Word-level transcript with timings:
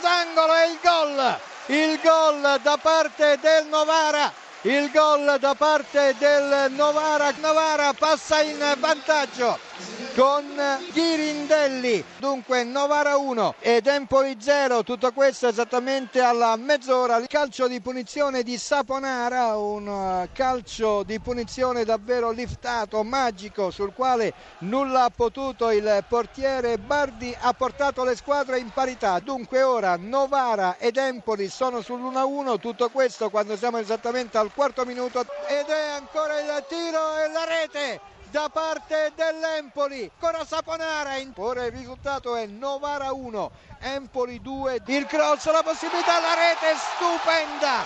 l'angolo 0.00 0.54
e 0.54 0.66
il 0.70 0.78
gol! 0.82 1.38
Il 1.66 2.00
gol 2.02 2.58
da 2.62 2.76
parte 2.76 3.38
del 3.40 3.66
Novara 3.66 4.32
il 4.64 4.92
gol 4.92 5.38
da 5.40 5.54
parte 5.54 6.14
del 6.18 6.70
Novara. 6.70 7.32
Novara 7.40 7.92
passa 7.94 8.42
in 8.42 8.58
vantaggio 8.78 9.58
con 10.14 10.44
Ghirindelli. 10.92 12.04
Dunque 12.18 12.64
Novara 12.64 13.16
1 13.16 13.54
ed 13.60 13.86
Empoli 13.86 14.36
0. 14.38 14.82
Tutto 14.82 15.12
questo 15.12 15.48
esattamente 15.48 16.20
alla 16.20 16.56
mezz'ora. 16.56 17.16
Il 17.16 17.26
calcio 17.28 17.66
di 17.66 17.80
punizione 17.80 18.42
di 18.42 18.58
Saponara, 18.58 19.56
un 19.56 20.28
calcio 20.32 21.02
di 21.02 21.18
punizione 21.20 21.84
davvero 21.84 22.30
liftato, 22.30 23.02
magico, 23.02 23.70
sul 23.70 23.92
quale 23.94 24.34
nulla 24.60 25.04
ha 25.04 25.10
potuto 25.10 25.70
il 25.70 26.04
portiere 26.08 26.78
Bardi 26.78 27.34
ha 27.40 27.52
portato 27.52 28.04
le 28.04 28.16
squadre 28.16 28.58
in 28.58 28.70
parità. 28.70 29.18
Dunque 29.20 29.62
ora 29.62 29.96
Novara 29.96 30.76
ed 30.78 30.96
Empoli 30.96 31.48
sono 31.48 31.78
sull'1-1. 31.78 32.58
Tutto 32.60 32.90
questo 32.90 33.30
quando 33.30 33.56
siamo 33.56 33.78
esattamente 33.78 34.38
al 34.38 34.52
quarto 34.52 34.84
minuto 34.84 35.20
ed 35.20 35.66
è 35.68 35.88
ancora 35.96 36.38
il 36.40 36.64
tiro 36.68 37.16
e 37.18 37.32
la 37.32 37.44
rete 37.44 38.00
da 38.32 38.48
parte 38.50 39.12
dell'Empoli. 39.14 40.10
Ancora 40.18 40.44
Saponara 40.46 41.10
ora 41.36 41.66
il 41.66 41.72
risultato 41.72 42.34
è 42.34 42.46
Novara 42.46 43.12
1 43.12 43.50
Empoli 43.80 44.40
2 44.40 44.80
il 44.86 45.06
cross 45.06 45.50
la 45.52 45.62
possibilità 45.62 46.18
la 46.18 46.34
rete 46.34 46.74
stupenda. 46.78 47.84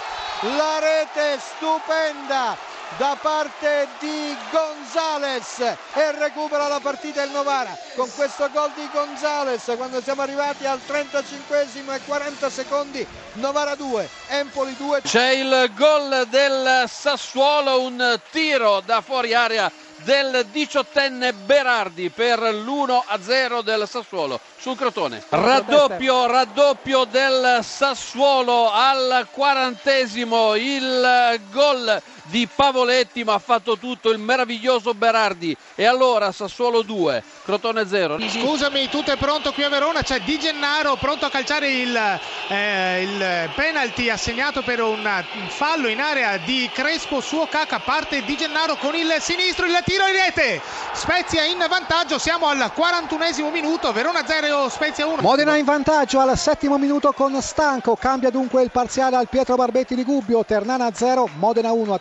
La 0.56 0.78
rete 0.78 1.40
stupenda 1.40 2.56
da 2.96 3.16
parte 3.20 3.88
di 3.98 4.36
Gonzales 4.52 5.58
e 5.58 6.12
recupera 6.12 6.68
la 6.68 6.78
partita 6.78 7.22
il 7.24 7.30
Novara. 7.32 7.76
Con 7.96 8.08
questo 8.14 8.48
gol 8.52 8.70
di 8.76 8.88
Gonzales 8.92 9.72
quando 9.76 10.00
siamo 10.00 10.22
arrivati 10.22 10.64
al 10.64 10.78
35 10.84 11.66
e 11.72 12.00
40 12.06 12.50
secondi 12.50 13.04
Novara 13.34 13.74
2 13.74 14.08
Empoli 14.28 14.76
2 14.76 15.00
c'è 15.02 15.30
il 15.30 15.72
gol 15.74 16.26
del 16.28 16.84
Sassuolo 16.86 17.80
un 17.80 18.20
tiro 18.30 18.80
da 18.84 19.00
fuori 19.00 19.34
area 19.34 19.70
del 20.04 20.46
diciottenne 20.50 21.32
Berardi 21.32 22.10
per 22.10 22.38
l'1-0 22.40 23.62
del 23.62 23.88
Sassuolo 23.88 24.40
sul 24.58 24.76
Crotone. 24.76 25.22
Raddoppio, 25.28 26.26
raddoppio 26.26 27.04
del 27.04 27.60
Sassuolo 27.62 28.70
al 28.70 29.26
quarantesimo, 29.30 30.54
il 30.54 31.40
gol 31.50 32.02
di 32.26 32.48
Pavoletti 32.52 33.24
ma 33.24 33.34
ha 33.34 33.38
fatto 33.38 33.78
tutto 33.78 34.10
il 34.10 34.18
meraviglioso 34.18 34.94
Berardi. 34.94 35.56
E 35.74 35.84
allora 35.84 36.32
Sassuolo 36.32 36.82
2 36.82 37.22
Crotone 37.44 37.86
0 37.86 38.18
scusami 38.18 38.88
tutto 38.88 39.12
è 39.12 39.16
pronto 39.16 39.52
qui 39.52 39.62
a 39.62 39.68
Verona? 39.68 40.02
C'è 40.02 40.20
Di 40.20 40.38
Gennaro 40.38 40.96
pronto 40.96 41.26
a 41.26 41.30
calciare 41.30 41.70
il, 41.70 42.20
eh, 42.48 43.02
il 43.02 43.50
penalty 43.54 44.08
assegnato 44.08 44.62
per 44.62 44.80
un 44.80 45.24
fallo 45.48 45.88
in 45.88 46.00
area 46.00 46.36
di 46.38 46.68
Crespo 46.72 47.20
suo 47.20 47.46
caca 47.46 47.78
parte 47.78 48.24
Di 48.24 48.36
Gennaro 48.36 48.76
con 48.76 48.94
il 48.94 49.14
sinistro 49.20 49.66
il 49.66 49.78
tiro 49.84 50.06
in 50.06 50.14
rete. 50.14 50.60
Spezia 50.92 51.44
in 51.44 51.64
vantaggio 51.68 52.18
siamo 52.18 52.46
al 52.46 52.70
41esimo 52.74 53.50
minuto 53.50 53.92
Verona 53.92 54.24
0 54.26 54.68
Spezia 54.68 55.06
1 55.06 55.22
Modena 55.22 55.56
in 55.56 55.64
vantaggio 55.64 56.20
al 56.20 56.36
settimo 56.36 56.78
minuto 56.78 57.12
con 57.12 57.40
Stanco 57.40 57.96
cambia 57.96 58.30
dunque 58.30 58.62
il 58.62 58.70
parziale 58.70 59.16
al 59.16 59.28
Pietro 59.28 59.56
Barbetti 59.56 59.94
di 59.94 60.04
Gubbio 60.04 60.44
Ternana 60.44 60.90
0 60.92 61.28
Modena 61.36 61.72
1 61.72 61.98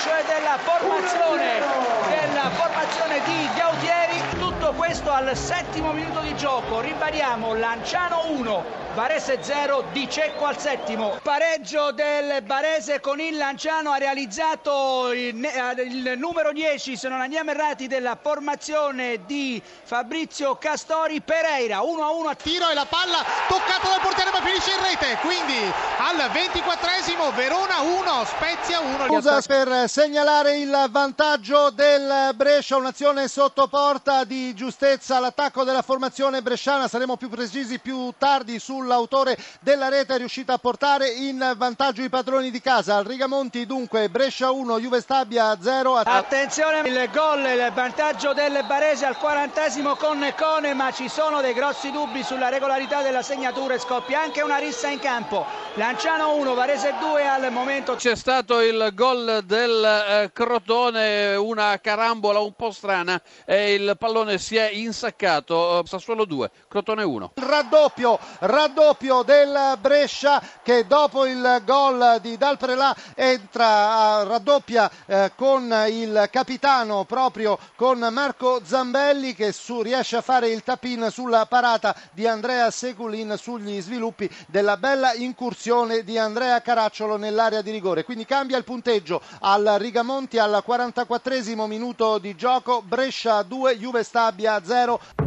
cioè 0.00 0.22
della 0.26 0.58
formazione, 0.58 1.60
della 2.08 2.50
formazione 2.50 3.20
di 3.24 3.48
Gaudieri. 3.54 4.20
Tutto 4.38 4.72
questo 4.72 5.10
al 5.10 5.36
settimo 5.36 5.92
minuto 5.92 6.20
di 6.20 6.34
gioco. 6.36 6.80
Ribadiamo 6.80 7.54
Lanciano 7.54 8.22
1, 8.28 8.64
Varese 8.94 9.42
0, 9.42 9.86
Di 9.90 10.08
Cecco 10.08 10.44
al 10.44 10.56
settimo. 10.56 11.18
Pareggio 11.20 11.90
del 11.90 12.44
Varese 12.44 13.00
con 13.00 13.18
il 13.18 13.36
Lanciano 13.36 13.90
ha 13.90 13.96
realizzato 13.96 15.10
il, 15.12 15.34
il 15.34 16.14
numero 16.16 16.52
10, 16.52 16.96
se 16.96 17.08
non 17.08 17.20
andiamo 17.20 17.50
errati, 17.50 17.88
della 17.88 18.16
formazione 18.20 19.24
di 19.26 19.60
Fabrizio 19.82 20.54
Castori 20.54 21.20
Pereira. 21.22 21.82
1 21.82 22.04
a 22.04 22.10
1 22.10 22.28
a 22.28 22.34
tiro 22.36 22.70
e 22.70 22.74
la 22.74 22.86
palla 22.88 23.24
toccata 23.48 23.88
dal 23.88 24.00
portiere 24.00 24.30
ma 24.30 24.40
finisce 24.40 24.70
in 24.70 24.82
rete. 24.82 25.18
Quindi 25.22 25.58
al 25.98 26.30
24esimo 26.30 27.34
Verona 27.34 27.80
1, 27.80 28.24
Spezia 28.26 28.78
1. 28.78 29.06
Scusa 29.06 29.40
per 29.40 29.88
segnalare 29.88 30.58
il 30.58 30.86
vantaggio 30.90 31.70
del 31.70 32.30
Brescia, 32.36 32.76
un'azione 32.76 33.26
sotto 33.26 33.66
porta 33.66 34.22
di 34.22 34.54
giustezza 34.54 35.16
all'attacco 35.16 35.64
della 35.64 35.82
formazione 35.82 36.42
bresciana. 36.42 36.86
Saremo 36.86 37.16
più 37.16 37.28
precisi 37.28 37.80
più 37.80 38.12
tardi 38.16 38.60
sul 38.60 38.82
l'autore 38.86 39.36
della 39.60 39.88
rete 39.88 40.14
è 40.14 40.18
riuscito 40.18 40.52
a 40.52 40.58
portare 40.58 41.08
in 41.08 41.54
vantaggio 41.56 42.02
i 42.02 42.08
padroni 42.08 42.50
di 42.50 42.60
casa. 42.60 42.96
Al 42.96 43.04
Rigamonti 43.04 43.66
dunque 43.66 44.08
Brescia 44.08 44.50
1, 44.50 44.78
Juve 44.78 45.00
Stabia 45.00 45.56
0. 45.60 45.96
Attenzione 45.96 46.88
il 46.88 47.10
gol, 47.12 47.40
il 47.40 47.70
vantaggio 47.74 48.32
del 48.32 48.64
Barese 48.66 49.06
al 49.06 49.16
quarantesimo 49.16 49.96
con 49.96 50.32
Cone, 50.36 50.74
ma 50.74 50.90
ci 50.90 51.08
sono 51.08 51.40
dei 51.40 51.52
grossi 51.52 51.90
dubbi 51.90 52.22
sulla 52.22 52.48
regolarità 52.48 53.02
della 53.02 53.22
segnatura 53.22 53.74
e 53.74 53.78
scoppia 53.78 54.20
anche 54.20 54.42
una 54.42 54.58
rissa 54.58 54.88
in 54.88 54.98
campo. 54.98 55.46
Lanciano 55.74 56.34
1, 56.34 56.54
Varese 56.54 56.94
2 57.00 57.26
al 57.26 57.52
momento. 57.52 57.94
C'è 57.94 58.16
stato 58.16 58.60
il 58.60 58.90
gol 58.94 59.42
del 59.44 59.84
eh, 59.84 60.30
Crotone, 60.32 61.34
una 61.36 61.78
carambola 61.80 62.40
un 62.40 62.52
po' 62.52 62.70
strana 62.70 63.20
e 63.44 63.74
il 63.74 63.96
pallone 63.98 64.38
si 64.38 64.56
è 64.56 64.70
insaccato. 64.72 65.84
Sassuolo 65.86 66.24
2, 66.24 66.50
Crotone 66.68 67.02
1. 67.02 67.32
Raddoppio, 67.34 68.18
raddoppio 68.40 68.73
raddoppio 68.74 69.22
del 69.22 69.78
Brescia 69.80 70.42
che 70.60 70.84
dopo 70.88 71.26
il 71.26 71.62
gol 71.64 72.18
di 72.20 72.36
Dalprelà 72.36 72.94
entra, 73.14 74.24
raddoppia 74.24 74.90
eh, 75.06 75.30
con 75.36 75.72
il 75.88 76.28
capitano 76.32 77.04
proprio 77.04 77.56
con 77.76 78.04
Marco 78.10 78.60
Zambelli 78.64 79.32
che 79.32 79.52
su, 79.52 79.80
riesce 79.80 80.16
a 80.16 80.22
fare 80.22 80.48
il 80.48 80.64
tapin 80.64 81.06
sulla 81.12 81.46
parata 81.46 81.94
di 82.10 82.26
Andrea 82.26 82.68
Seculin 82.72 83.36
sugli 83.38 83.80
sviluppi 83.80 84.28
della 84.48 84.76
bella 84.76 85.14
incursione 85.14 86.02
di 86.02 86.18
Andrea 86.18 86.60
Caracciolo 86.60 87.16
nell'area 87.16 87.62
di 87.62 87.70
rigore. 87.70 88.02
Quindi 88.02 88.26
cambia 88.26 88.58
il 88.58 88.64
punteggio 88.64 89.20
al 89.40 89.76
Rigamonti 89.78 90.38
al 90.38 90.62
44 90.64 91.66
minuto 91.66 92.18
di 92.18 92.34
gioco, 92.34 92.82
Brescia 92.82 93.40
2, 93.42 93.78
Juve 93.78 94.02
Stabia 94.02 94.60
0. 94.64 95.23